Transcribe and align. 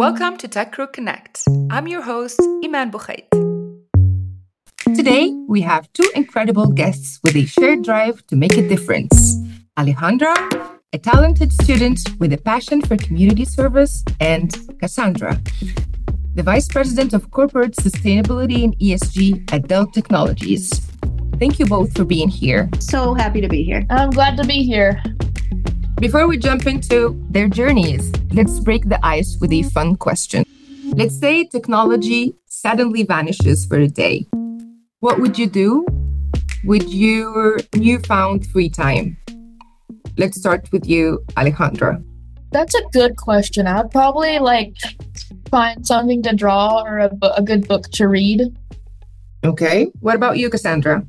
Welcome 0.00 0.38
to 0.38 0.48
Tech 0.48 0.72
Crew 0.72 0.86
Connect. 0.86 1.42
I'm 1.70 1.86
your 1.86 2.00
host, 2.00 2.40
Iman 2.64 2.90
Bouchait. 2.90 3.28
Today, 4.96 5.30
we 5.46 5.60
have 5.60 5.92
two 5.92 6.10
incredible 6.14 6.68
guests 6.68 7.20
with 7.22 7.36
a 7.36 7.44
shared 7.44 7.84
drive 7.84 8.26
to 8.28 8.34
make 8.34 8.56
a 8.56 8.66
difference. 8.66 9.36
Alejandra, 9.78 10.34
a 10.94 10.98
talented 10.98 11.52
student 11.52 12.00
with 12.18 12.32
a 12.32 12.38
passion 12.38 12.80
for 12.80 12.96
community 12.96 13.44
service, 13.44 14.02
and 14.20 14.56
Cassandra, 14.80 15.38
the 16.34 16.42
Vice 16.42 16.66
President 16.66 17.12
of 17.12 17.30
Corporate 17.30 17.76
Sustainability 17.76 18.64
and 18.64 18.74
ESG 18.78 19.52
at 19.52 19.68
Dell 19.68 19.86
Technologies. 19.86 20.80
Thank 21.38 21.58
you 21.58 21.66
both 21.66 21.94
for 21.94 22.06
being 22.06 22.30
here. 22.30 22.70
So 22.78 23.12
happy 23.12 23.42
to 23.42 23.48
be 23.48 23.64
here. 23.64 23.84
I'm 23.90 24.08
glad 24.08 24.38
to 24.38 24.46
be 24.46 24.62
here. 24.64 25.02
Before 26.00 26.26
we 26.26 26.38
jump 26.38 26.66
into 26.66 27.14
their 27.28 27.46
journeys, 27.46 28.10
let's 28.32 28.58
break 28.58 28.88
the 28.88 28.98
ice 29.04 29.36
with 29.38 29.52
a 29.52 29.64
fun 29.64 29.96
question. 29.96 30.46
Let's 30.94 31.20
say 31.20 31.44
technology 31.44 32.34
suddenly 32.46 33.02
vanishes 33.02 33.66
for 33.66 33.76
a 33.76 33.86
day. 33.86 34.26
What 35.00 35.20
would 35.20 35.38
you 35.38 35.46
do 35.46 35.84
with 36.64 36.88
your 36.88 37.58
newfound 37.76 38.46
free 38.46 38.70
time? 38.70 39.18
Let's 40.16 40.38
start 40.38 40.72
with 40.72 40.88
you, 40.88 41.22
Alejandra. 41.36 42.02
That's 42.50 42.74
a 42.74 42.82
good 42.94 43.18
question. 43.18 43.66
I'd 43.66 43.90
probably 43.90 44.38
like 44.38 44.76
find 45.50 45.86
something 45.86 46.22
to 46.22 46.34
draw 46.34 46.80
or 46.82 46.96
a, 46.96 47.10
a 47.36 47.42
good 47.42 47.68
book 47.68 47.90
to 47.90 48.08
read. 48.08 48.56
Okay. 49.44 49.92
What 50.00 50.16
about 50.16 50.38
you, 50.38 50.48
Cassandra? 50.48 51.04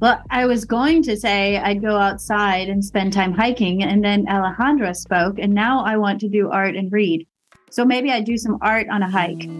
Well, 0.00 0.22
I 0.30 0.46
was 0.46 0.64
going 0.64 1.02
to 1.04 1.16
say 1.16 1.56
I'd 1.56 1.82
go 1.82 1.96
outside 1.96 2.68
and 2.68 2.84
spend 2.84 3.12
time 3.12 3.32
hiking, 3.32 3.82
and 3.82 4.04
then 4.04 4.26
Alejandra 4.26 4.94
spoke, 4.94 5.40
and 5.40 5.52
now 5.52 5.84
I 5.84 5.96
want 5.96 6.20
to 6.20 6.28
do 6.28 6.50
art 6.50 6.76
and 6.76 6.92
read. 6.92 7.26
So 7.70 7.84
maybe 7.84 8.12
I'd 8.12 8.24
do 8.24 8.38
some 8.38 8.58
art 8.60 8.86
on 8.90 9.02
a 9.02 9.10
hike. 9.10 9.50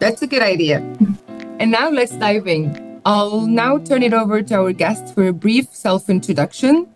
That's 0.00 0.22
a 0.22 0.26
good 0.26 0.42
idea. 0.42 0.78
And 1.60 1.70
now 1.70 1.88
let's 1.88 2.16
dive 2.16 2.48
in. 2.48 3.00
I'll 3.04 3.46
now 3.46 3.78
turn 3.78 4.02
it 4.02 4.12
over 4.12 4.42
to 4.42 4.54
our 4.54 4.72
guest 4.72 5.14
for 5.14 5.28
a 5.28 5.32
brief 5.32 5.72
self 5.72 6.10
introduction. 6.10 6.88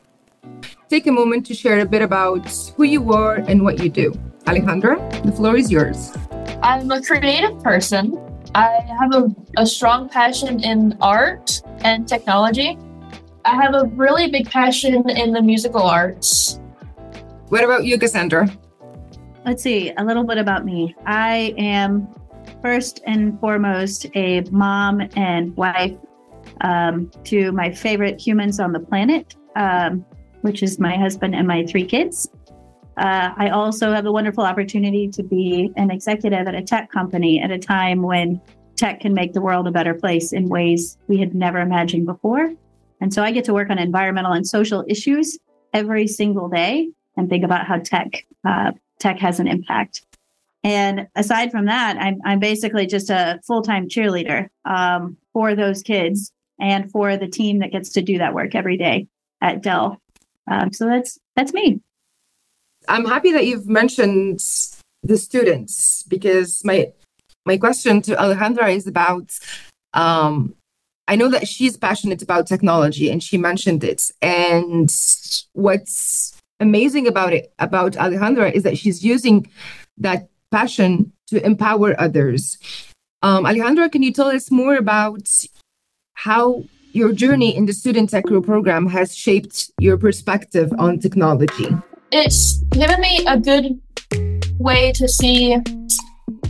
Take 0.89 1.07
a 1.07 1.13
moment 1.13 1.47
to 1.47 1.55
share 1.55 1.79
a 1.79 1.87
bit 1.87 2.03
about 2.03 2.51
who 2.77 2.83
you 2.83 3.13
are 3.13 3.37
and 3.37 3.63
what 3.63 3.79
you 3.79 3.89
do. 3.89 4.13
Alejandra, 4.47 4.99
the 5.25 5.33
floor 5.33 5.57
is 5.57 5.71
yours. 5.71 6.13
I'm 6.61 6.91
a 6.91 7.01
creative 7.01 7.63
person. 7.63 8.24
I 8.55 8.87
have 9.01 9.13
a, 9.13 9.35
a 9.59 9.67
strong 9.67 10.09
passion 10.09 10.63
in 10.63 10.97
art 11.01 11.61
and 11.81 12.07
technology. 12.07 12.79
I 13.45 13.55
have 13.61 13.75
a 13.75 13.87
really 13.95 14.31
big 14.31 14.49
passion 14.49 15.09
in 15.11 15.33
the 15.33 15.43
musical 15.43 15.83
arts. 15.83 16.61
What 17.49 17.65
about 17.65 17.85
you, 17.85 17.99
Cassandra? 17.99 18.49
Let's 19.45 19.63
see, 19.63 19.93
a 19.99 20.05
little 20.05 20.25
bit 20.25 20.39
about 20.39 20.65
me. 20.65 20.95
I 21.05 21.55
am 21.59 22.09
first 22.63 23.03
and 23.07 23.39
foremost 23.41 24.07
a 24.15 24.43
mom 24.53 25.03
and 25.17 25.55
wife 25.57 25.97
um, 26.61 27.11
to 27.25 27.51
my 27.53 27.73
favorite 27.73 28.21
humans 28.21 28.61
on 28.61 28.73
the 28.73 28.81
planet, 28.81 29.35
um, 29.57 30.07
which 30.43 30.63
is 30.63 30.79
my 30.79 30.97
husband 30.97 31.35
and 31.35 31.49
my 31.49 31.67
three 31.67 31.85
kids. 31.85 32.29
Uh, 32.97 33.31
I 33.37 33.49
also 33.49 33.93
have 33.93 34.05
the 34.05 34.13
wonderful 34.13 34.45
opportunity 34.45 35.09
to 35.09 35.23
be 35.23 35.73
an 35.77 35.91
executive 35.91 36.47
at 36.47 36.55
a 36.55 36.63
tech 36.63 36.91
company 36.91 37.41
at 37.41 37.51
a 37.51 37.59
time 37.59 38.03
when 38.03 38.41
tech 38.77 39.01
can 39.01 39.15
make 39.15 39.33
the 39.33 39.41
world 39.41 39.67
a 39.67 39.71
better 39.71 39.95
place 39.95 40.33
in 40.33 40.49
ways 40.49 40.97
we 41.09 41.19
had 41.19 41.35
never 41.35 41.59
imagined 41.59 42.07
before. 42.07 42.53
And 43.01 43.13
so 43.13 43.23
I 43.23 43.33
get 43.33 43.45
to 43.45 43.53
work 43.53 43.71
on 43.71 43.79
environmental 43.79 44.33
and 44.33 44.47
social 44.47 44.85
issues 44.89 45.39
every 45.73 46.07
single 46.07 46.49
day 46.49 46.89
and 47.17 47.29
think 47.29 47.45
about 47.45 47.67
how 47.67 47.79
tech 47.79 48.27
uh, 48.45 48.73
tech 48.99 49.19
has 49.19 49.41
an 49.41 49.49
impact. 49.49 50.03
And 50.63 51.09
aside 51.15 51.51
from 51.51 51.67
that, 51.67 51.97
I'm, 51.99 52.19
I'm 52.25 52.39
basically 52.39 52.87
just 52.87 53.11
a 53.11 53.41
full 53.47 53.63
time 53.63 53.89
cheerleader 53.89 54.49
um, 54.65 55.17
for 55.33 55.55
those 55.55 55.83
kids 55.83 56.33
and 56.59 56.91
for 56.91 57.17
the 57.17 57.29
team 57.29 57.59
that 57.59 57.73
gets 57.73 57.91
to 57.91 58.03
do 58.03 58.19
that 58.19 58.35
work 58.35 58.55
every 58.55 58.77
day 58.77 59.09
at 59.43 59.63
Dell. 59.63 60.01
Um, 60.51 60.73
so 60.73 60.87
that's 60.87 61.19
that's 61.37 61.53
me. 61.53 61.81
I'm 62.89 63.05
happy 63.05 63.33
that 63.33 63.47
you've 63.47 63.69
mentioned 63.69 64.41
the 65.03 65.17
students 65.17 66.03
because 66.05 66.65
my 66.65 66.93
my 67.47 67.59
question 67.59 68.01
to 68.03 68.15
Alejandra 68.17 68.75
is 68.75 68.87
about 68.87 69.39
um, 69.93 70.55
I 71.07 71.17
know 71.17 71.29
that 71.29 71.47
she's 71.47 71.77
passionate 71.77 72.23
about 72.23 72.47
technology 72.47 73.11
and 73.11 73.23
she 73.23 73.37
mentioned 73.37 73.85
it. 73.85 74.11
And 74.23 74.93
what's 75.53 76.37
amazing 76.61 77.07
about 77.07 77.33
it 77.33 77.53
about 77.59 77.93
Alejandra 77.93 78.53
is 78.53 78.63
that 78.63 78.79
she's 78.79 79.05
using 79.05 79.47
that 79.99 80.29
passion 80.51 81.13
to 81.27 81.45
empower 81.45 81.99
others. 82.01 82.59
Um, 83.23 83.45
Alejandra, 83.45 83.91
can 83.91 84.03
you 84.03 84.13
tell 84.13 84.29
us 84.29 84.51
more 84.51 84.77
about 84.77 85.29
how 86.15 86.65
your 86.93 87.13
journey 87.13 87.55
in 87.55 87.67
the 87.67 87.73
Student 87.73 88.11
Tech 88.11 88.25
Crew 88.25 88.41
program 88.41 88.87
has 88.87 89.17
shaped 89.17 89.71
your 89.79 89.99
perspective 89.99 90.73
on 90.79 90.99
technology? 91.01 91.69
It's 92.13 92.59
given 92.71 93.01
me 93.01 93.25
a 93.27 93.39
good 93.39 93.81
way 94.59 94.93
to 94.93 95.09
see 95.09 95.57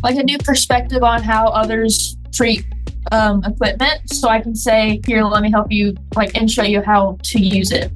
like 0.02 0.16
a 0.16 0.22
new 0.22 0.38
perspective 0.38 1.02
on 1.02 1.22
how 1.22 1.48
others 1.48 2.16
treat 2.32 2.66
um, 3.12 3.42
equipment. 3.44 4.00
So 4.12 4.28
I 4.28 4.40
can 4.40 4.54
say, 4.54 5.00
here, 5.06 5.22
let 5.24 5.42
me 5.42 5.50
help 5.50 5.70
you, 5.70 5.94
like, 6.14 6.36
and 6.36 6.50
show 6.50 6.62
you 6.62 6.82
how 6.82 7.18
to 7.22 7.38
use 7.40 7.72
it, 7.72 7.90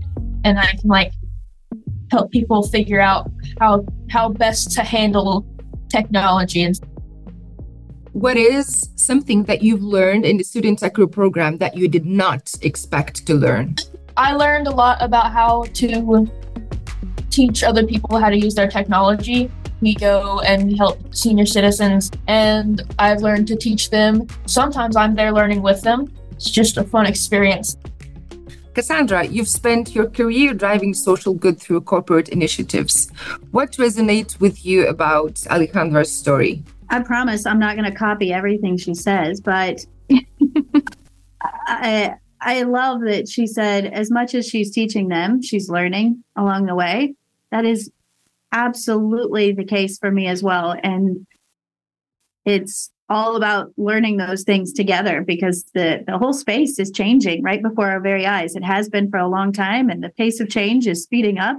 and 0.45 0.59
I 0.59 0.73
can 0.73 0.89
like 0.89 1.13
help 2.11 2.31
people 2.31 2.63
figure 2.63 3.01
out 3.01 3.31
how 3.61 3.85
how 4.11 4.31
best 4.31 4.73
to 4.73 4.83
handle 4.83 5.47
technology 5.89 6.63
and. 6.63 6.79
What 8.13 8.37
is 8.37 8.89
something 8.97 9.45
that 9.45 9.63
you've 9.63 9.83
learned 9.83 10.25
in 10.25 10.39
the 10.39 10.45
Student 10.45 10.81
Tech 10.81 10.95
Crew 10.95 11.07
program 11.07 11.59
that 11.59 11.77
you 11.77 11.87
did 11.89 12.05
not 12.05 12.51
expect 12.63 13.27
to 13.27 13.35
learn? 13.35 13.77
I 14.17 14.33
learned 14.33 14.67
a 14.67 14.73
lot 14.73 15.01
about 15.01 15.31
how 15.31 15.65
to 15.75 16.29
teach 17.31 17.63
other 17.63 17.85
people 17.87 18.19
how 18.19 18.31
to 18.31 18.39
use 18.39 18.55
their 18.55 18.69
technology 18.69 19.51
we 19.81 19.95
go 19.95 20.41
and 20.41 20.77
help 20.77 21.15
senior 21.15 21.47
citizens, 21.47 22.11
and 22.27 22.83
I've 22.99 23.23
learned 23.23 23.47
to 23.49 23.57
teach 23.57 23.91
them. 23.91 24.27
Sometimes 24.47 24.97
I'm 24.97 25.15
there 25.15 25.33
learning 25.33 25.63
with 25.63 25.83
them. 25.83 26.13
It's 26.33 26.51
just 26.51 26.77
a 26.77 26.85
fun 26.85 27.07
experience. 27.07 27.77
Cassandra, 28.75 29.27
you've 29.27 29.49
spent 29.49 29.95
your 29.95 30.09
career 30.09 30.55
driving 30.55 30.95
social 30.95 31.35
good 31.35 31.61
through 31.61 31.81
corporate 31.81 32.29
initiatives. 32.29 33.11
What 33.51 33.73
resonates 33.73 34.39
with 34.41 34.65
you 34.65 34.87
about 34.87 35.35
Alejandra's 35.51 36.13
story? 36.13 36.63
I 36.91 37.01
promise 37.01 37.45
I'm 37.45 37.59
not 37.59 37.77
going 37.77 37.91
to 37.91 37.97
copy 37.97 38.33
everything 38.33 38.77
she 38.77 38.95
says, 38.95 39.41
but 39.41 39.85
I, 41.43 42.15
I 42.41 42.63
love 42.63 43.01
that 43.03 43.29
she 43.29 43.47
said, 43.47 43.87
as 43.87 44.11
much 44.11 44.35
as 44.35 44.49
she's 44.49 44.71
teaching 44.71 45.09
them, 45.09 45.43
she's 45.43 45.69
learning 45.69 46.23
along 46.37 46.67
the 46.67 46.75
way. 46.75 47.15
That 47.51 47.65
is 47.65 47.91
absolutely 48.53 49.53
the 49.53 49.65
case 49.65 49.99
for 49.99 50.11
me 50.11 50.27
as 50.27 50.43
well. 50.43 50.77
And 50.83 51.27
it's 52.45 52.91
all 53.09 53.37
about 53.37 53.73
learning 53.77 54.19
those 54.19 54.43
things 54.43 54.73
together 54.73 55.23
because 55.23 55.65
the, 55.75 56.05
the 56.07 56.19
whole 56.19 56.33
space 56.33 56.79
is 56.79 56.91
changing 56.91 57.43
right 57.43 57.63
before 57.63 57.91
our 57.91 58.01
very 58.01 58.27
eyes. 58.27 58.55
It 58.55 58.65
has 58.65 58.89
been 58.89 59.11
for 59.11 59.19
a 59.19 59.29
long 59.29 59.53
time, 59.53 59.89
and 59.89 60.03
the 60.03 60.11
pace 60.11 60.41
of 60.41 60.51
change 60.51 60.87
is 60.87 61.03
speeding 61.03 61.39
up. 61.39 61.57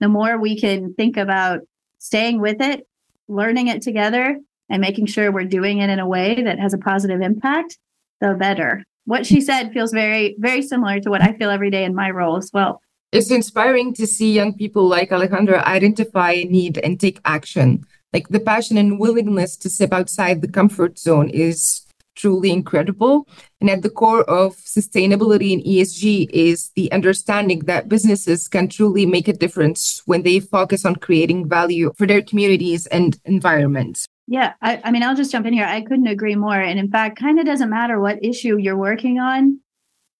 The 0.00 0.08
more 0.08 0.38
we 0.38 0.58
can 0.58 0.94
think 0.94 1.16
about 1.16 1.60
staying 1.98 2.40
with 2.40 2.60
it, 2.60 2.86
learning 3.26 3.68
it 3.68 3.82
together, 3.82 4.38
and 4.70 4.80
making 4.80 5.06
sure 5.06 5.32
we're 5.32 5.44
doing 5.44 5.78
it 5.78 5.90
in 5.90 5.98
a 5.98 6.08
way 6.08 6.42
that 6.42 6.58
has 6.58 6.72
a 6.72 6.78
positive 6.78 7.20
impact, 7.20 7.78
the 8.20 8.34
better. 8.34 8.84
What 9.08 9.24
she 9.24 9.40
said 9.40 9.72
feels 9.72 9.90
very, 9.90 10.36
very 10.38 10.60
similar 10.60 11.00
to 11.00 11.08
what 11.08 11.22
I 11.22 11.32
feel 11.32 11.48
every 11.48 11.70
day 11.70 11.84
in 11.84 11.94
my 11.94 12.10
role 12.10 12.36
as 12.36 12.50
well. 12.52 12.82
It's 13.10 13.30
inspiring 13.30 13.94
to 13.94 14.06
see 14.06 14.34
young 14.34 14.52
people 14.52 14.86
like 14.86 15.08
Alejandra 15.08 15.64
identify 15.64 16.32
a 16.32 16.44
need 16.44 16.76
and 16.76 17.00
take 17.00 17.18
action. 17.24 17.86
Like 18.12 18.28
the 18.28 18.38
passion 18.38 18.76
and 18.76 19.00
willingness 19.00 19.56
to 19.62 19.70
step 19.70 19.94
outside 19.94 20.42
the 20.42 20.52
comfort 20.52 20.98
zone 20.98 21.30
is 21.30 21.86
truly 22.16 22.50
incredible. 22.50 23.26
And 23.62 23.70
at 23.70 23.80
the 23.80 23.88
core 23.88 24.24
of 24.24 24.56
sustainability 24.56 25.54
and 25.54 25.64
ESG 25.64 26.28
is 26.30 26.70
the 26.76 26.92
understanding 26.92 27.60
that 27.60 27.88
businesses 27.88 28.46
can 28.46 28.68
truly 28.68 29.06
make 29.06 29.26
a 29.26 29.32
difference 29.32 30.02
when 30.04 30.22
they 30.22 30.38
focus 30.38 30.84
on 30.84 30.96
creating 30.96 31.48
value 31.48 31.94
for 31.96 32.06
their 32.06 32.20
communities 32.20 32.86
and 32.88 33.18
environments. 33.24 34.06
Yeah, 34.30 34.52
I, 34.60 34.80
I 34.84 34.90
mean, 34.90 35.02
I'll 35.02 35.16
just 35.16 35.32
jump 35.32 35.46
in 35.46 35.54
here. 35.54 35.64
I 35.64 35.80
couldn't 35.80 36.06
agree 36.06 36.36
more. 36.36 36.60
And 36.60 36.78
in 36.78 36.90
fact, 36.90 37.18
kind 37.18 37.40
of 37.40 37.46
doesn't 37.46 37.70
matter 37.70 37.98
what 37.98 38.22
issue 38.22 38.58
you're 38.58 38.76
working 38.76 39.18
on 39.18 39.58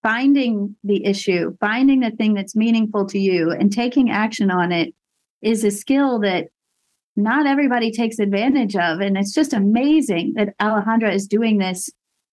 finding 0.02 0.76
the 0.84 1.04
issue, 1.04 1.56
finding 1.60 2.00
the 2.00 2.10
thing 2.10 2.34
that's 2.34 2.56
meaningful 2.56 3.06
to 3.06 3.18
you 3.18 3.50
and 3.50 3.72
taking 3.72 4.10
action 4.10 4.50
on 4.50 4.72
it 4.72 4.94
is 5.42 5.64
a 5.64 5.70
skill 5.70 6.20
that 6.20 6.46
not 7.16 7.46
everybody 7.46 7.90
takes 7.90 8.18
advantage 8.18 8.76
of. 8.76 9.00
And 9.00 9.16
it's 9.16 9.34
just 9.34 9.52
amazing 9.52 10.34
that 10.36 10.56
Alejandra 10.58 11.12
is 11.12 11.26
doing 11.26 11.58
this 11.58 11.90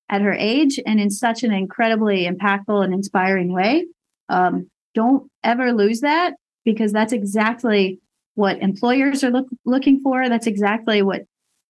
at 0.09 0.21
her 0.21 0.33
age 0.33 0.79
and 0.85 0.99
in 0.99 1.09
such 1.09 1.43
an 1.43 1.51
incredibly 1.51 2.27
impactful 2.27 2.83
and 2.83 2.93
inspiring 2.93 3.51
way. 3.51 3.87
Um, 4.29 4.69
don't 4.93 5.29
ever 5.43 5.73
lose 5.73 6.01
that 6.01 6.33
because 6.63 6.91
that's 6.91 7.13
exactly 7.13 7.99
what 8.35 8.59
employers 8.59 9.23
are 9.23 9.31
look, 9.31 9.47
looking 9.65 10.01
for. 10.01 10.29
That's 10.29 10.47
exactly 10.47 11.01
what 11.01 11.23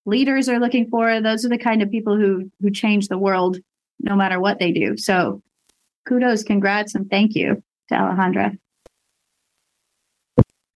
leaders 0.06 0.48
are 0.50 0.60
looking 0.60 0.90
for. 0.90 1.19
Those 1.22 1.46
are 1.46 1.50
the 1.50 1.57
kind 1.57 1.81
of 1.81 1.92
people 1.92 2.16
who 2.16 2.52
who 2.62 2.72
change 2.72 3.07
the 3.07 3.18
world 3.18 3.57
no 4.00 4.16
matter 4.16 4.40
what 4.40 4.60
they 4.60 4.72
do. 4.72 4.98
So 4.98 5.42
kudos, 6.07 6.44
congrats, 6.44 6.96
and 6.96 7.10
thank 7.10 7.36
you 7.36 7.63
to 7.90 7.96
Alejandra. 7.96 8.57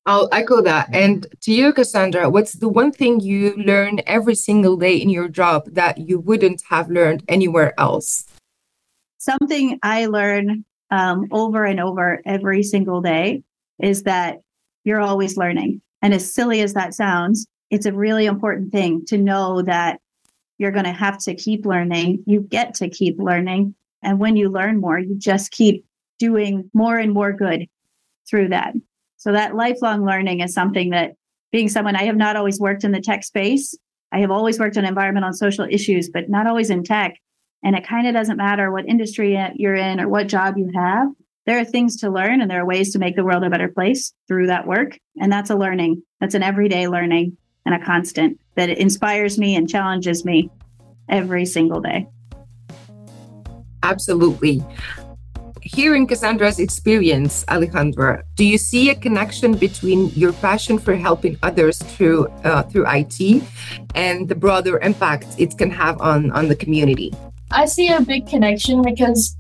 I'll 0.06 0.30
echo 0.32 0.62
that. 0.62 0.90
And 0.92 1.28
to 1.42 1.52
you, 1.52 1.72
Cassandra, 1.72 2.30
what's 2.30 2.54
the 2.54 2.70
one 2.70 2.92
thing 2.92 3.20
you 3.20 3.54
learn 3.58 4.00
every 4.08 4.34
single 4.34 4.76
day 4.76 4.96
in 4.96 5.10
your 5.10 5.28
job 5.28 5.66
that 5.74 6.00
you 6.00 6.20
wouldn't 6.20 6.64
have 6.70 6.90
learned 6.90 7.24
anywhere 7.28 7.80
else? 7.80 8.26
Something 9.20 9.78
I 9.84 10.08
learn 10.08 10.66
um, 10.90 11.28
over 11.32 11.64
and 11.66 11.80
over 11.80 12.24
every 12.26 12.64
single 12.64 13.02
day 13.02 13.44
is 13.80 14.04
that 14.04 14.40
you're 14.84 15.02
always 15.02 15.38
learning. 15.38 15.82
And 16.02 16.14
as 16.14 16.34
silly 16.34 16.62
as 16.62 16.74
that 16.74 16.96
sounds, 16.96 17.46
it's 17.70 17.86
a 17.86 17.94
really 17.94 18.26
important 18.26 18.72
thing 18.72 19.06
to 19.06 19.18
know 19.18 19.62
that 19.62 20.00
you're 20.58 20.72
going 20.72 20.86
to 20.86 20.92
have 20.92 21.18
to 21.20 21.36
keep 21.36 21.66
learning. 21.66 22.24
You 22.26 22.42
get 22.42 22.76
to 22.76 22.90
keep 22.90 23.20
learning. 23.20 23.76
And 24.04 24.20
when 24.20 24.36
you 24.36 24.50
learn 24.50 24.80
more, 24.80 25.00
you 25.00 25.16
just 25.16 25.52
keep 25.52 25.86
doing 26.18 26.70
more 26.74 26.98
and 26.98 27.14
more 27.14 27.32
good 27.32 27.68
through 28.30 28.50
that. 28.50 28.74
So 29.18 29.32
that 29.32 29.56
lifelong 29.56 30.06
learning 30.06 30.42
is 30.42 30.54
something 30.54 30.92
that 30.92 31.14
being 31.52 31.70
someone 31.70 31.96
I 31.96 32.04
have 32.04 32.18
not 32.18 32.36
always 32.36 32.60
worked 32.60 32.84
in 32.84 32.92
the 32.92 33.02
tech 33.02 33.24
space. 33.24 33.78
I 34.12 34.20
have 34.20 34.32
always 34.32 34.60
worked 34.60 34.78
on 34.78 34.86
environmental 34.86 35.28
and 35.28 35.38
social 35.38 35.68
issues, 35.70 36.10
but 36.10 36.30
not 36.30 36.48
always 36.48 36.70
in 36.70 36.84
tech. 36.84 37.16
And 37.64 37.76
it 37.76 37.88
kind 37.88 38.08
of 38.08 38.14
doesn't 38.14 38.38
matter 38.38 38.72
what 38.72 38.88
industry 38.88 39.38
you're 39.56 39.76
in 39.76 40.00
or 40.00 40.08
what 40.08 40.28
job 40.28 40.58
you 40.58 40.72
have. 40.74 41.10
There 41.46 41.60
are 41.60 41.66
things 41.66 41.98
to 41.98 42.10
learn 42.10 42.42
and 42.42 42.50
there 42.50 42.62
are 42.62 42.66
ways 42.66 42.94
to 42.94 43.00
make 43.00 43.16
the 43.16 43.24
world 43.24 43.44
a 43.44 43.50
better 43.50 43.70
place 43.70 44.14
through 44.28 44.48
that 44.48 44.68
work. 44.68 44.98
And 45.20 45.32
that's 45.32 45.50
a 45.50 45.56
learning. 45.56 46.04
That's 46.20 46.36
an 46.36 46.44
everyday 46.44 46.88
learning 46.88 47.38
and 47.66 47.76
a 47.76 47.86
constant 47.86 48.40
that 48.56 48.70
inspires 48.70 49.38
me 49.38 49.56
and 49.56 49.70
challenges 49.70 50.26
me 50.26 50.50
every 51.08 51.46
single 51.46 51.82
day. 51.82 52.08
Absolutely. 53.84 54.64
Hearing 55.62 56.08
Cassandra's 56.08 56.60
experience, 56.60 57.46
Alejandra, 57.46 58.24
do 58.36 58.46
you 58.46 58.58
see 58.58 58.90
a 58.90 58.96
connection 58.96 59.54
between 59.54 60.10
your 60.10 60.34
passion 60.34 60.80
for 60.80 60.96
helping 60.96 61.38
others 61.44 61.78
through 61.78 62.28
uh, 62.44 62.64
through 62.64 62.86
IT 62.88 63.44
and 63.94 64.28
the 64.28 64.36
broader 64.36 64.80
impact 64.80 65.28
it 65.38 65.58
can 65.58 65.70
have 65.70 66.00
on 66.02 66.32
on 66.32 66.48
the 66.48 66.56
community? 66.56 67.14
I 67.52 67.66
see 67.66 67.90
a 67.90 68.02
big 68.02 68.28
connection 68.28 68.82
because 68.82 69.36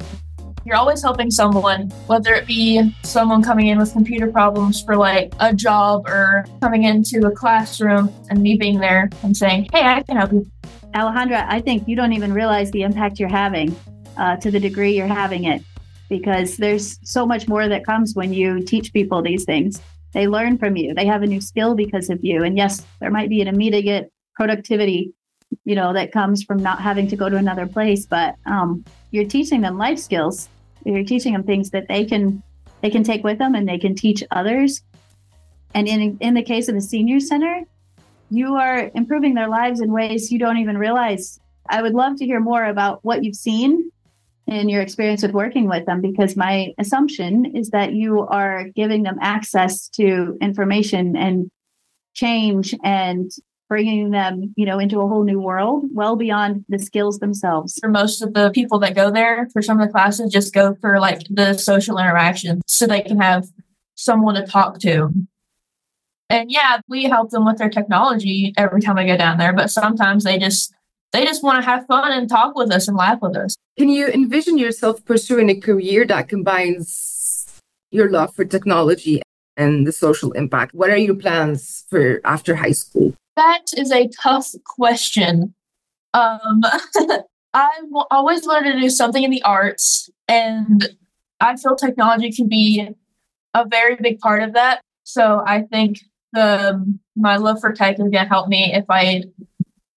you're 0.65 0.75
always 0.75 1.01
helping 1.01 1.31
someone, 1.31 1.89
whether 2.07 2.33
it 2.33 2.45
be 2.45 2.93
someone 3.03 3.41
coming 3.41 3.67
in 3.67 3.77
with 3.77 3.91
computer 3.91 4.27
problems 4.27 4.81
for 4.83 4.95
like 4.95 5.33
a 5.39 5.53
job 5.53 6.07
or 6.07 6.45
coming 6.61 6.83
into 6.83 7.25
a 7.25 7.31
classroom 7.31 8.13
and 8.29 8.41
me 8.41 8.55
being 8.55 8.79
there 8.79 9.09
and 9.23 9.35
saying, 9.35 9.67
Hey, 9.71 9.83
I 9.83 10.03
can 10.03 10.17
help 10.17 10.31
you. 10.31 10.49
Alejandra, 10.93 11.45
I 11.47 11.61
think 11.61 11.87
you 11.87 11.95
don't 11.95 12.13
even 12.13 12.33
realize 12.33 12.71
the 12.71 12.81
impact 12.81 13.19
you're 13.19 13.29
having 13.29 13.75
uh, 14.17 14.37
to 14.37 14.51
the 14.51 14.59
degree 14.59 14.95
you're 14.95 15.07
having 15.07 15.45
it 15.45 15.63
because 16.09 16.57
there's 16.57 16.99
so 17.03 17.25
much 17.25 17.47
more 17.47 17.67
that 17.67 17.85
comes 17.85 18.15
when 18.15 18.33
you 18.33 18.61
teach 18.63 18.91
people 18.91 19.21
these 19.21 19.45
things. 19.45 19.81
They 20.13 20.27
learn 20.27 20.57
from 20.57 20.75
you, 20.75 20.93
they 20.95 21.05
have 21.05 21.21
a 21.21 21.27
new 21.27 21.39
skill 21.39 21.75
because 21.75 22.09
of 22.09 22.19
you. 22.23 22.43
And 22.43 22.57
yes, 22.57 22.83
there 22.99 23.11
might 23.11 23.29
be 23.29 23.41
an 23.41 23.47
immediate 23.47 24.11
productivity 24.35 25.13
you 25.65 25.75
know 25.75 25.93
that 25.93 26.11
comes 26.11 26.43
from 26.43 26.57
not 26.61 26.81
having 26.81 27.07
to 27.07 27.15
go 27.15 27.29
to 27.29 27.35
another 27.35 27.67
place 27.67 28.05
but 28.05 28.35
um, 28.45 28.83
you're 29.11 29.25
teaching 29.25 29.61
them 29.61 29.77
life 29.77 29.99
skills. 29.99 30.49
You're 30.85 31.03
teaching 31.03 31.33
them 31.33 31.43
things 31.43 31.71
that 31.71 31.87
they 31.87 32.05
can 32.05 32.41
they 32.81 32.89
can 32.89 33.03
take 33.03 33.23
with 33.23 33.37
them 33.37 33.55
and 33.55 33.67
they 33.67 33.77
can 33.77 33.95
teach 33.95 34.23
others. 34.31 34.81
And 35.73 35.87
in 35.87 36.17
in 36.19 36.33
the 36.33 36.43
case 36.43 36.67
of 36.67 36.75
the 36.75 36.81
senior 36.81 37.19
center 37.19 37.63
you 38.31 38.55
are 38.55 38.91
improving 38.93 39.33
their 39.33 39.49
lives 39.49 39.81
in 39.81 39.91
ways 39.91 40.31
you 40.31 40.39
don't 40.39 40.57
even 40.57 40.77
realize. 40.77 41.39
I 41.67 41.81
would 41.81 41.93
love 41.93 42.17
to 42.17 42.25
hear 42.25 42.39
more 42.39 42.65
about 42.65 43.03
what 43.03 43.23
you've 43.23 43.35
seen 43.35 43.91
in 44.47 44.69
your 44.69 44.81
experience 44.81 45.21
with 45.21 45.31
working 45.31 45.67
with 45.67 45.85
them 45.85 46.01
because 46.01 46.35
my 46.35 46.73
assumption 46.79 47.55
is 47.55 47.69
that 47.69 47.93
you 47.93 48.21
are 48.21 48.65
giving 48.75 49.03
them 49.03 49.17
access 49.21 49.87
to 49.89 50.37
information 50.41 51.15
and 51.15 51.51
change 52.15 52.73
and 52.83 53.31
bringing 53.69 54.09
them 54.09 54.53
you 54.57 54.65
know 54.65 54.79
into 54.79 54.99
a 54.99 55.07
whole 55.07 55.23
new 55.23 55.39
world 55.39 55.85
well 55.93 56.15
beyond 56.15 56.65
the 56.67 56.79
skills 56.79 57.19
themselves 57.19 57.77
for 57.79 57.87
most 57.87 58.21
of 58.21 58.33
the 58.33 58.49
people 58.51 58.79
that 58.79 58.95
go 58.95 59.09
there 59.11 59.47
for 59.53 59.61
some 59.61 59.79
of 59.79 59.87
the 59.87 59.91
classes 59.91 60.31
just 60.31 60.53
go 60.53 60.75
for 60.81 60.99
like 60.99 61.21
the 61.29 61.53
social 61.53 61.97
interaction 61.97 62.61
so 62.67 62.85
they 62.85 63.01
can 63.01 63.19
have 63.19 63.47
someone 63.95 64.35
to 64.35 64.45
talk 64.45 64.79
to 64.79 65.09
and 66.29 66.51
yeah 66.51 66.81
we 66.89 67.03
help 67.03 67.29
them 67.29 67.45
with 67.45 67.57
their 67.57 67.69
technology 67.69 68.53
every 68.57 68.81
time 68.81 68.97
i 68.97 69.05
go 69.05 69.15
down 69.15 69.37
there 69.37 69.53
but 69.53 69.69
sometimes 69.69 70.23
they 70.23 70.37
just 70.37 70.73
they 71.11 71.25
just 71.25 71.43
want 71.43 71.63
to 71.63 71.69
have 71.69 71.87
fun 71.87 72.11
and 72.11 72.29
talk 72.29 72.55
with 72.55 72.71
us 72.71 72.87
and 72.87 72.95
laugh 72.95 73.19
with 73.21 73.35
us. 73.35 73.55
Can 73.77 73.89
you 73.89 74.07
envision 74.07 74.57
yourself 74.57 75.03
pursuing 75.05 75.49
a 75.49 75.59
career 75.59 76.05
that 76.05 76.29
combines 76.29 77.47
your 77.91 78.09
love 78.09 78.35
for 78.35 78.45
technology 78.45 79.21
and 79.57 79.87
the 79.87 79.91
social 79.91 80.31
impact? 80.33 80.75
What 80.75 80.89
are 80.89 80.97
your 80.97 81.15
plans 81.15 81.85
for 81.89 82.21
after 82.23 82.55
high 82.55 82.73
school? 82.73 83.15
That 83.39 83.67
is 83.77 83.89
a 83.93 84.09
tough 84.21 84.49
question. 84.65 85.53
Um, 86.13 86.61
I 87.53 87.69
w- 87.83 88.05
always 88.11 88.45
wanted 88.45 88.73
to 88.73 88.81
do 88.81 88.89
something 88.89 89.23
in 89.23 89.31
the 89.31 89.41
arts, 89.43 90.09
and 90.27 90.85
I 91.39 91.55
feel 91.55 91.77
technology 91.77 92.33
can 92.33 92.49
be 92.49 92.89
a 93.53 93.65
very 93.65 93.95
big 93.95 94.19
part 94.19 94.43
of 94.43 94.55
that. 94.55 94.81
So 95.03 95.41
I 95.47 95.61
think 95.61 95.99
the 96.33 96.99
my 97.15 97.37
love 97.37 97.61
for 97.61 97.71
tech 97.71 97.93
is 97.93 97.99
going 97.99 98.11
to 98.11 98.25
help 98.25 98.49
me 98.49 98.73
if 98.73 98.83
I 98.89 99.23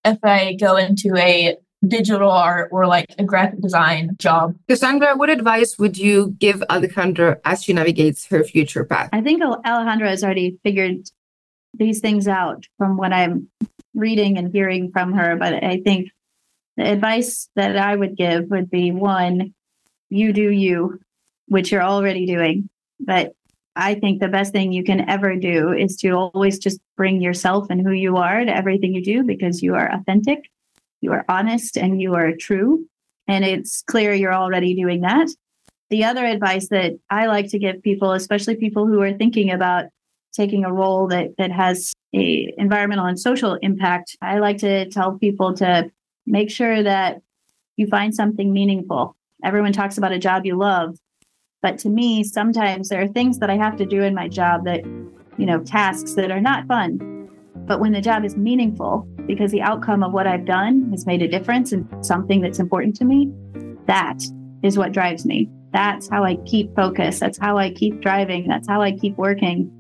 if 0.05 0.19
I 0.23 0.53
go 0.53 0.77
into 0.77 1.17
a 1.17 1.57
digital 1.85 2.31
art 2.31 2.69
or 2.71 2.87
like 2.87 3.07
a 3.19 3.25
graphic 3.25 3.61
design 3.61 4.15
job. 4.19 4.55
Cassandra, 4.69 5.17
what 5.17 5.31
advice 5.31 5.77
would 5.81 5.99
you 5.99 6.37
give 6.39 6.63
Alejandra 6.71 7.41
as 7.45 7.65
she 7.65 7.73
navigates 7.73 8.25
her 8.27 8.45
future 8.45 8.85
path? 8.85 9.09
I 9.13 9.21
think 9.21 9.43
Alejandra 9.43 10.07
has 10.11 10.23
already 10.23 10.61
figured 10.63 11.11
these 11.75 12.01
things 12.01 12.29
out 12.29 12.67
from 12.79 12.97
what 12.97 13.13
I'm 13.13 13.49
reading 13.95 14.39
and 14.39 14.53
hearing 14.53 14.91
from 14.93 15.13
her. 15.13 15.37
But 15.37 15.63
I 15.65 15.81
think 15.81 16.11
the 16.77 16.91
advice 16.91 17.49
that 17.57 17.77
I 17.77 17.95
would 17.95 18.17
give 18.17 18.51
would 18.51 18.71
be 18.71 18.91
one, 18.91 19.55
you 20.09 20.33
do 20.33 20.51
you, 20.51 21.01
which 21.47 21.73
you're 21.73 21.83
already 21.83 22.27
doing. 22.27 22.69
But 23.01 23.35
I 23.75 23.95
think 23.95 24.21
the 24.21 24.29
best 24.29 24.53
thing 24.53 24.73
you 24.73 24.85
can 24.85 25.09
ever 25.09 25.37
do 25.37 25.73
is 25.73 25.97
to 25.99 26.11
always 26.11 26.59
just 26.59 26.81
bring 26.97 27.21
yourself 27.21 27.69
and 27.71 27.81
who 27.81 27.93
you 27.93 28.17
are 28.17 28.45
to 28.45 28.55
everything 28.55 28.95
you 28.95 29.03
do 29.03 29.23
because 29.23 29.63
you 29.63 29.75
are 29.75 29.91
authentic, 29.93 30.51
you 31.01 31.13
are 31.13 31.25
honest, 31.29 31.79
and 31.79 32.01
you 32.01 32.15
are 32.15 32.33
true. 32.37 32.87
And 33.29 33.45
it's 33.45 33.83
clear 33.83 34.13
you're 34.13 34.35
already 34.35 34.75
doing 34.75 35.03
that. 35.03 35.29
The 35.91 36.05
other 36.05 36.25
advice 36.25 36.69
that 36.69 36.93
I 37.11 37.27
like 37.27 37.51
to 37.51 37.59
give 37.59 37.83
people, 37.83 38.13
especially 38.13 38.57
people 38.57 38.87
who 38.87 39.01
are 39.01 39.13
thinking 39.13 39.51
about 39.51 39.87
taking 40.33 40.65
a 40.65 40.73
role 40.73 41.07
that, 41.09 41.37
that 41.39 41.51
has 41.51 41.93
a 42.15 42.53
environmental 42.59 43.07
and 43.07 43.19
social 43.19 43.59
impact, 43.63 44.17
I 44.21 44.39
like 44.39 44.59
to 44.59 44.89
tell 44.91 45.19
people 45.19 45.55
to 45.55 45.91
make 46.27 46.51
sure 46.51 46.83
that 46.83 47.21
you 47.77 47.87
find 47.87 48.15
something 48.15 48.53
meaningful. 48.53 49.17
Everyone 49.45 49.73
talks 49.73 49.99
about 49.99 50.13
a 50.13 50.19
job 50.19 50.47
you 50.47 50.57
love, 50.57 50.97
but 51.63 51.79
to 51.79 51.89
me, 51.89 52.25
sometimes 52.25 52.89
there 52.89 53.03
are 53.03 53.09
things 53.09 53.39
that 53.39 53.51
I 53.51 53.57
have 53.57 53.77
to 53.77 53.87
do 53.87 54.03
in 54.03 54.15
my 54.15 54.29
job 54.29 54.65
that, 54.65 54.85
you 55.39 55.47
know, 55.47 55.61
tasks 55.61 56.15
that 56.15 56.31
are 56.31 56.41
not 56.41 56.67
fun. 56.67 57.29
But 57.67 57.81
when 57.81 57.93
the 57.93 58.01
job 58.01 58.25
is 58.25 58.37
meaningful, 58.37 59.07
because 59.27 59.53
the 59.53 59.63
outcome 59.63 60.03
of 60.03 60.13
what 60.13 60.27
I've 60.27 60.45
done 60.45 60.91
has 60.91 61.07
made 61.07 61.23
a 61.23 61.29
difference 61.29 61.73
and 61.73 61.89
something 62.05 62.41
that's 62.41 62.59
important 62.59 62.97
to 62.97 63.05
me, 63.05 63.33
that 63.87 64.19
is 64.63 64.77
what 64.77 64.93
drives 64.93 65.25
me. 65.25 65.49
That's 65.73 66.09
how 66.09 66.25
I 66.25 66.37
keep 66.47 66.75
focus. 66.75 67.19
That's 67.21 67.39
how 67.39 67.57
I 67.57 67.73
keep 67.73 68.01
driving. 68.01 68.47
That's 68.49 68.69
how 68.69 68.83
I 68.83 68.93
keep 68.93 69.17
working. 69.17 69.71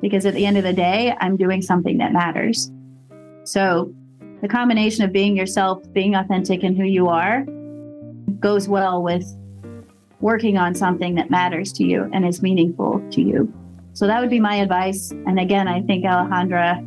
Because 0.00 0.26
at 0.26 0.34
the 0.34 0.46
end 0.46 0.56
of 0.58 0.64
the 0.64 0.72
day, 0.72 1.14
I'm 1.20 1.36
doing 1.36 1.62
something 1.62 1.98
that 1.98 2.12
matters. 2.12 2.70
So 3.44 3.92
the 4.42 4.48
combination 4.48 5.04
of 5.04 5.12
being 5.12 5.36
yourself, 5.36 5.82
being 5.92 6.14
authentic 6.14 6.62
in 6.62 6.76
who 6.76 6.84
you 6.84 7.08
are, 7.08 7.44
goes 8.40 8.68
well 8.68 9.02
with 9.02 9.24
working 10.20 10.56
on 10.56 10.74
something 10.74 11.14
that 11.14 11.30
matters 11.30 11.72
to 11.74 11.84
you 11.84 12.08
and 12.12 12.26
is 12.26 12.42
meaningful 12.42 13.02
to 13.10 13.22
you. 13.22 13.52
So 13.92 14.06
that 14.06 14.20
would 14.20 14.30
be 14.30 14.40
my 14.40 14.56
advice. 14.56 15.10
And 15.10 15.38
again, 15.38 15.68
I 15.68 15.82
think 15.82 16.04
Alejandra 16.04 16.84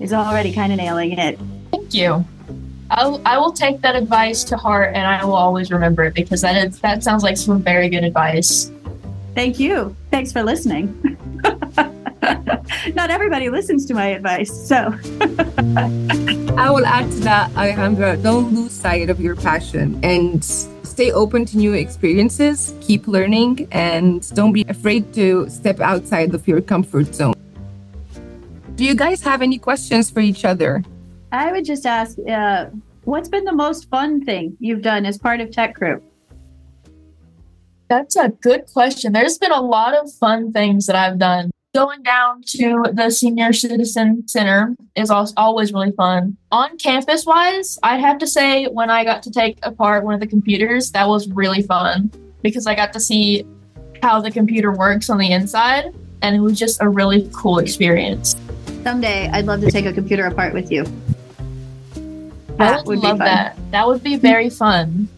is 0.00 0.12
already 0.12 0.52
kind 0.52 0.72
of 0.72 0.78
nailing 0.78 1.12
it. 1.12 1.38
Thank 1.70 1.94
you. 1.94 2.24
I'll, 2.90 3.20
I 3.24 3.38
will 3.38 3.52
take 3.52 3.80
that 3.80 3.96
advice 3.96 4.44
to 4.44 4.56
heart 4.56 4.94
and 4.94 5.06
I 5.06 5.24
will 5.24 5.34
always 5.34 5.70
remember 5.70 6.04
it 6.04 6.14
because 6.14 6.42
that 6.42 6.56
is, 6.56 6.78
that 6.80 7.02
sounds 7.02 7.22
like 7.22 7.36
some 7.36 7.62
very 7.62 7.88
good 7.88 8.04
advice. 8.04 8.70
Thank 9.34 9.58
you. 9.58 9.96
Thanks 10.10 10.32
for 10.32 10.42
listening. 10.42 11.00
Not 12.94 13.10
everybody 13.10 13.48
listens 13.48 13.84
to 13.86 13.94
my 13.94 14.06
advice, 14.06 14.52
so. 14.52 14.76
I 16.56 16.70
will 16.70 16.86
add 16.86 17.10
to 17.10 17.20
that, 17.20 17.50
Alejandra, 17.52 18.22
don't 18.22 18.54
lose 18.54 18.72
sight 18.72 19.10
of 19.10 19.20
your 19.20 19.36
passion 19.36 19.98
and 20.02 20.44
stay 20.44 21.10
open 21.12 21.44
to 21.46 21.56
new 21.56 21.72
experiences, 21.72 22.74
keep 22.80 23.08
learning, 23.08 23.68
and 23.72 24.28
don't 24.34 24.52
be 24.52 24.64
afraid 24.68 25.12
to 25.14 25.48
step 25.50 25.80
outside 25.80 26.34
of 26.34 26.46
your 26.46 26.60
comfort 26.60 27.14
zone. 27.14 27.34
Do 28.76 28.84
you 28.84 28.94
guys 28.94 29.22
have 29.22 29.42
any 29.42 29.58
questions 29.58 30.10
for 30.10 30.20
each 30.20 30.44
other? 30.44 30.82
I 31.32 31.52
would 31.52 31.64
just 31.64 31.84
ask, 31.84 32.16
uh, 32.28 32.66
what's 33.04 33.28
been 33.28 33.44
the 33.44 33.52
most 33.54 33.88
fun 33.88 34.24
thing 34.24 34.56
you've 34.60 34.82
done 34.82 35.04
as 35.04 35.18
part 35.18 35.40
of 35.40 35.50
Tech 35.50 35.74
Crew? 35.74 36.02
That's 37.88 38.16
a 38.16 38.28
good 38.28 38.66
question. 38.72 39.12
There's 39.12 39.38
been 39.38 39.52
a 39.52 39.60
lot 39.60 39.94
of 39.94 40.12
fun 40.12 40.52
things 40.52 40.86
that 40.86 40.96
I've 40.96 41.18
done. 41.18 41.50
Going 41.74 42.04
down 42.04 42.40
to 42.42 42.84
the 42.92 43.10
Senior 43.10 43.52
Citizen 43.52 44.28
Center 44.28 44.76
is 44.94 45.10
always 45.10 45.72
really 45.72 45.90
fun. 45.90 46.36
On 46.52 46.78
campus 46.78 47.26
wise, 47.26 47.80
I'd 47.82 47.98
have 47.98 48.18
to 48.18 48.28
say 48.28 48.66
when 48.66 48.90
I 48.90 49.02
got 49.02 49.24
to 49.24 49.30
take 49.32 49.58
apart 49.64 50.04
one 50.04 50.14
of 50.14 50.20
the 50.20 50.26
computers, 50.28 50.92
that 50.92 51.08
was 51.08 51.28
really 51.30 51.62
fun 51.62 52.12
because 52.42 52.68
I 52.68 52.76
got 52.76 52.92
to 52.92 53.00
see 53.00 53.44
how 54.04 54.20
the 54.20 54.30
computer 54.30 54.70
works 54.70 55.10
on 55.10 55.18
the 55.18 55.32
inside, 55.32 55.92
and 56.22 56.36
it 56.36 56.38
was 56.38 56.56
just 56.56 56.80
a 56.80 56.88
really 56.88 57.28
cool 57.34 57.58
experience. 57.58 58.36
Someday, 58.84 59.28
I'd 59.32 59.46
love 59.46 59.60
to 59.62 59.70
take 59.72 59.86
a 59.86 59.92
computer 59.92 60.26
apart 60.26 60.54
with 60.54 60.70
you. 60.70 60.84
That 62.56 62.60
I 62.60 62.76
would, 62.82 62.86
would 62.86 62.98
love 63.00 63.18
that. 63.18 63.58
That 63.72 63.84
would 63.88 64.04
be 64.04 64.14
very 64.14 64.48
fun. 64.48 65.08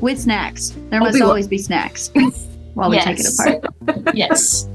With 0.00 0.20
snacks. 0.20 0.74
There 0.90 1.00
must 1.00 1.20
always 1.20 1.48
be 1.48 1.58
snacks 1.58 2.12
while 2.74 2.88
we 2.88 2.98
yes. 2.98 3.04
take 3.04 3.18
it 3.18 3.64
apart. 3.88 4.14
yes. 4.14 4.68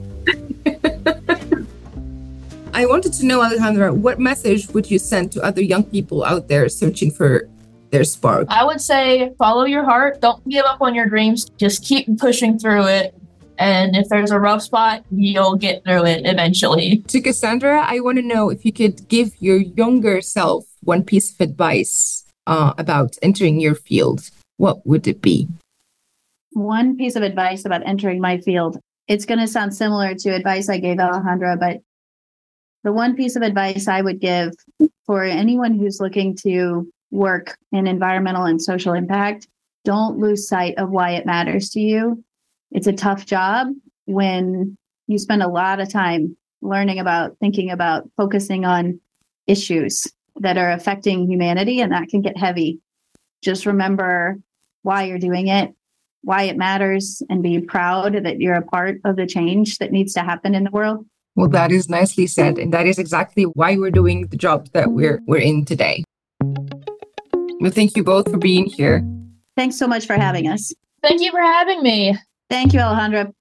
I 2.74 2.86
wanted 2.86 3.14
to 3.14 3.26
know, 3.26 3.40
Alejandra, 3.42 3.94
what 3.94 4.20
message 4.20 4.70
would 4.70 4.90
you 4.90 5.00
send 5.00 5.32
to 5.34 5.42
other 5.42 5.62
young 5.62 5.84
people 5.84 6.24
out 6.24 6.48
there 6.48 6.70
searching 6.70 7.12
for 7.12 7.50
their 7.90 8.04
spark? 8.04 8.48
I 8.50 8.64
would 8.64 8.80
say 8.80 9.34
follow 9.38 9.66
your 9.66 9.84
heart. 9.84 10.22
Don't 10.22 10.48
give 10.48 10.66
up 10.66 10.82
on 10.82 10.94
your 10.94 11.08
dreams. 11.08 11.50
Just 11.58 11.84
keep 11.84 12.20
pushing 12.20 12.60
through 12.60 12.86
it. 12.86 13.16
And 13.58 13.96
if 13.96 14.08
there's 14.08 14.32
a 14.32 14.40
rough 14.40 14.62
spot, 14.62 15.04
you'll 15.12 15.56
get 15.56 15.84
through 15.84 16.06
it 16.06 16.26
eventually. 16.26 17.04
To 17.08 17.20
Cassandra, 17.20 17.86
I 17.86 18.00
want 18.00 18.18
to 18.18 18.22
know 18.22 18.50
if 18.50 18.64
you 18.64 18.72
could 18.72 19.08
give 19.10 19.36
your 19.42 19.58
younger 19.58 20.22
self 20.22 20.66
one 20.82 21.04
piece 21.04 21.34
of 21.34 21.42
advice 21.42 22.24
uh, 22.48 22.74
about 22.78 23.18
entering 23.22 23.60
your 23.60 23.76
field. 23.76 24.30
What 24.58 24.86
would 24.88 25.08
it 25.08 25.22
be? 25.22 25.50
One 26.52 26.96
piece 26.96 27.16
of 27.16 27.24
advice 27.24 27.66
about 27.66 27.86
entering 27.86 28.22
my 28.22 28.38
field. 28.38 28.80
It's 29.10 29.26
going 29.26 29.40
to 29.40 29.48
sound 29.48 29.76
similar 29.76 30.14
to 30.14 30.30
advice 30.30 30.70
I 30.70 30.78
gave 30.78 30.98
Alejandra, 30.98 31.60
but 31.60 31.82
the 32.84 32.94
one 32.94 33.16
piece 33.16 33.36
of 33.36 33.42
advice 33.42 33.88
I 33.88 34.02
would 34.02 34.22
give 34.22 34.54
for 35.08 35.24
anyone 35.24 35.74
who's 35.74 36.00
looking 36.00 36.36
to 36.44 36.88
work 37.10 37.58
in 37.72 37.88
environmental 37.88 38.44
and 38.44 38.62
social 38.62 38.94
impact, 38.94 39.48
don't 39.84 40.20
lose 40.20 40.48
sight 40.48 40.76
of 40.78 40.92
why 40.92 41.12
it 41.14 41.26
matters 41.26 41.72
to 41.72 41.80
you. 41.80 42.24
It's 42.70 42.86
a 42.86 42.94
tough 42.94 43.26
job 43.26 43.70
when 44.06 44.78
you 45.08 45.18
spend 45.18 45.42
a 45.42 45.48
lot 45.48 45.80
of 45.80 45.92
time 45.92 46.38
learning 46.62 47.00
about, 47.00 47.36
thinking 47.40 47.72
about, 47.72 48.08
focusing 48.16 48.64
on 48.64 49.02
issues 49.48 50.06
that 50.36 50.60
are 50.60 50.72
affecting 50.72 51.28
humanity, 51.28 51.82
and 51.82 51.92
that 51.94 52.10
can 52.10 52.22
get 52.22 52.38
heavy. 52.38 52.80
Just 53.42 53.66
remember 53.66 54.38
why 54.84 55.06
you're 55.06 55.18
doing 55.18 55.48
it, 55.48 55.74
why 56.22 56.44
it 56.44 56.58
matters, 56.58 57.22
and 57.30 57.42
be 57.42 57.60
proud 57.60 58.14
that 58.24 58.40
you're 58.40 58.56
a 58.56 58.62
part 58.62 58.98
of 59.06 59.16
the 59.16 59.26
change 59.26 59.78
that 59.78 59.92
needs 59.92 60.14
to 60.14 60.22
happen 60.22 60.56
in 60.56 60.64
the 60.64 60.72
world. 60.72 61.06
Well, 61.36 61.50
that 61.50 61.72
is 61.72 61.90
nicely 61.90 62.28
said. 62.28 62.58
And 62.58 62.74
that 62.74 62.86
is 62.86 63.00
exactly 63.00 63.44
why 63.44 63.78
we're 63.78 63.92
doing 63.92 64.28
the 64.28 64.38
job 64.38 64.68
that 64.74 64.92
we're 64.92 65.22
we're 65.26 65.38
in 65.38 65.64
today. 65.66 66.04
Well, 67.62 67.72
thank 67.72 67.96
you 67.96 68.04
both 68.04 68.30
for 68.30 68.38
being 68.38 68.66
here. 68.66 69.06
Thanks 69.56 69.78
so 69.78 69.88
much 69.88 70.06
for 70.06 70.16
having 70.16 70.48
us. 70.48 70.74
Thank 71.02 71.22
you 71.22 71.32
for 71.32 71.42
having 71.42 71.82
me. 71.82 72.18
Thank 72.50 72.74
you, 72.74 72.80
Alejandra, 72.80 73.32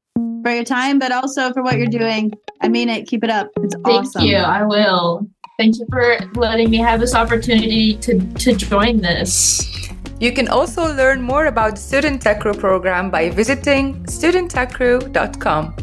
for 0.43 0.53
your 0.53 0.65
time, 0.65 0.99
but 0.99 1.13
also 1.13 1.53
for 1.53 1.63
what 1.63 1.77
you're 1.77 1.87
doing. 1.87 2.33
I 2.61 2.69
mean 2.69 2.89
it. 2.89 3.07
Keep 3.07 3.25
it 3.25 3.31
up. 3.31 3.49
It's 3.57 3.75
thank 3.75 3.87
awesome. 3.87 4.21
Thank 4.21 4.31
you. 4.31 4.37
I 4.37 4.63
will. 4.65 5.27
Thank 5.59 5.79
you 5.79 5.87
for 5.91 6.19
letting 6.35 6.71
me 6.71 6.77
have 6.79 7.01
this 7.01 7.15
opportunity 7.15 7.97
to, 7.97 8.21
to 8.21 8.55
join 8.55 8.99
this. 8.99 9.88
You 10.21 10.33
can 10.33 10.49
also 10.49 10.93
learn 10.95 11.23
more 11.23 11.47
about 11.47 11.77
the 11.77 11.81
Student 11.81 12.23
Tech 12.23 12.41
Crew 12.41 12.55
program 12.55 13.09
by 13.09 13.31
visiting 13.31 14.03
studenttechcrew.com. 14.05 15.77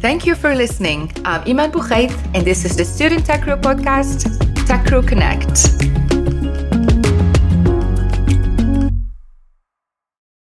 Thank 0.00 0.26
you 0.26 0.34
for 0.34 0.54
listening. 0.56 1.12
I'm 1.24 1.48
Iman 1.48 1.70
Bouchait, 1.70 2.10
and 2.34 2.44
this 2.44 2.64
is 2.64 2.76
the 2.76 2.84
Student 2.84 3.24
Tech 3.24 3.42
Crew 3.42 3.54
podcast, 3.54 4.26
Tech 4.66 4.86
Crew 4.86 5.02
Connect. 5.02 6.25